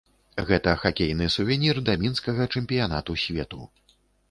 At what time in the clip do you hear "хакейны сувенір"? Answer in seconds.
0.83-1.81